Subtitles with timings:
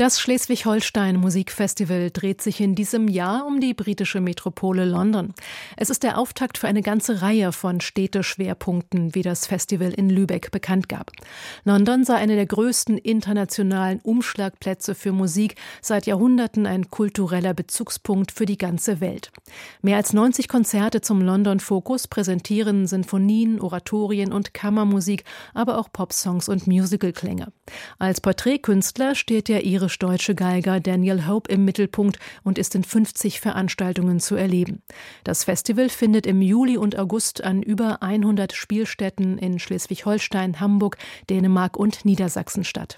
[0.00, 5.34] das Schleswig-Holstein Musikfestival dreht sich in diesem Jahr um die britische Metropole London.
[5.76, 10.52] Es ist der Auftakt für eine ganze Reihe von Städteschwerpunkten, wie das Festival in Lübeck
[10.52, 11.10] bekannt gab.
[11.64, 18.46] London sei eine der größten internationalen Umschlagplätze für Musik, seit Jahrhunderten ein kultureller Bezugspunkt für
[18.46, 19.30] die ganze Welt.
[19.82, 26.48] Mehr als 90 Konzerte zum London Fokus präsentieren Sinfonien, Oratorien und Kammermusik, aber auch Popsongs
[26.48, 27.52] und Musicalklänge.
[27.98, 33.40] Als Porträtkünstler steht der irische irisch-deutsche Geiger Daniel Hope im Mittelpunkt und ist in 50
[33.40, 34.82] Veranstaltungen zu erleben.
[35.24, 40.96] Das Festival findet im Juli und August an über 100 Spielstätten in Schleswig-Holstein, Hamburg,
[41.28, 42.96] Dänemark und Niedersachsen statt.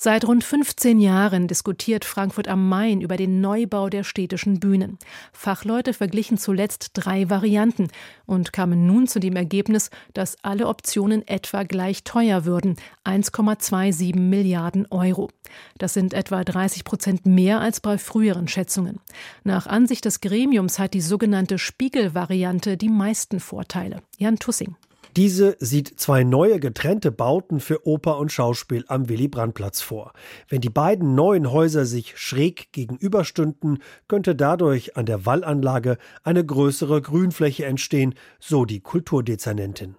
[0.00, 4.96] Seit rund 15 Jahren diskutiert Frankfurt am Main über den Neubau der städtischen Bühnen.
[5.32, 7.88] Fachleute verglichen zuletzt drei Varianten
[8.24, 14.86] und kamen nun zu dem Ergebnis, dass alle Optionen etwa gleich teuer würden, 1,27 Milliarden
[14.90, 15.30] Euro.
[15.78, 19.00] Das sind etwa 30 Prozent mehr als bei früheren Schätzungen.
[19.42, 24.02] Nach Ansicht des Gremiums hat die sogenannte Spiegelvariante die meisten Vorteile.
[24.16, 24.76] Jan Tussing.
[25.16, 30.12] Diese sieht zwei neue getrennte Bauten für Oper und Schauspiel am Willy-Brandt-Platz vor.
[30.48, 37.02] Wenn die beiden neuen Häuser sich schräg gegenüberstünden, könnte dadurch an der Wallanlage eine größere
[37.02, 39.96] Grünfläche entstehen, so die Kulturdezernentin.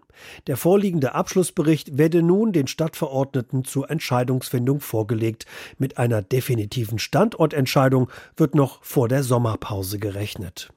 [0.48, 5.46] Der vorliegende Abschlussbericht werde nun den Stadtverordneten zur Entscheidungsfindung vorgelegt.
[5.78, 10.72] Mit einer definitiven Standortentscheidung wird noch vor der Sommerpause gerechnet.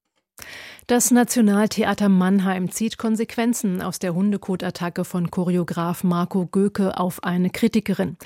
[0.88, 8.16] Das Nationaltheater Mannheim zieht Konsequenzen aus der Hundekotattacke von Choreograf Marco Göke auf eine Kritikerin.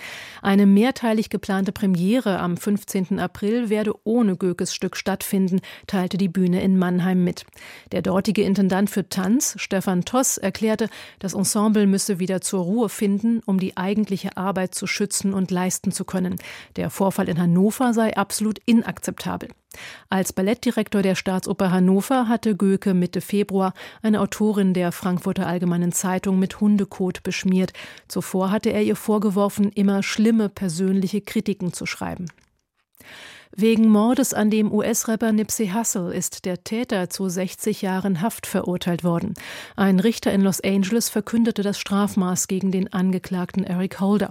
[0.40, 3.20] Eine mehrteilig geplante Premiere am 15.
[3.20, 7.44] April werde ohne Gökes Stück stattfinden, teilte die Bühne in Mannheim mit.
[7.92, 13.42] Der dortige Intendant für Tanz, Stefan Toss, erklärte, das Ensemble müsse wieder zur Ruhe finden,
[13.44, 16.36] um die eigentliche Arbeit zu schützen und leisten zu können.
[16.76, 19.50] Der Vorfall in Hannover sei absolut inakzeptabel.
[20.08, 23.72] Als Ballettdirektor der Staatsoper Hannover hatte Göke Mitte Februar
[24.02, 27.72] eine Autorin der Frankfurter Allgemeinen Zeitung mit Hundekot beschmiert.
[28.08, 32.26] Zuvor hatte er ihr vorgeworfen, immer schlimme persönliche Kritiken zu schreiben.
[33.58, 39.02] Wegen Mordes an dem US-Rapper Nipsey Hussle ist der Täter zu 60 Jahren Haft verurteilt
[39.02, 39.32] worden.
[39.76, 44.28] Ein Richter in Los Angeles verkündete das Strafmaß gegen den Angeklagten Eric Holder.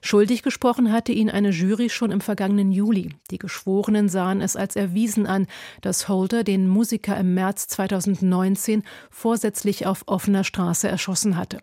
[0.00, 3.10] Schuldig gesprochen hatte ihn eine Jury schon im vergangenen Juli.
[3.30, 5.48] Die Geschworenen sahen es als erwiesen an,
[5.82, 11.60] dass Holder den Musiker im März 2019 vorsätzlich auf offener Straße erschossen hatte.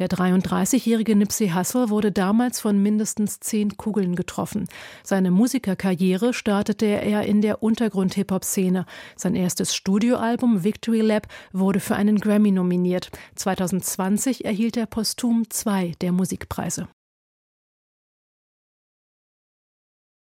[0.00, 4.66] Der 33-jährige Nipsey Hussle wurde damals von mindestens zehn Kugeln getroffen.
[5.04, 8.86] Seine Musikerkarriere startete er in der Untergrund-Hip-Hop-Szene.
[9.14, 13.10] Sein erstes Studioalbum Victory Lab wurde für einen Grammy nominiert.
[13.36, 16.88] 2020 erhielt er posthum zwei der Musikpreise.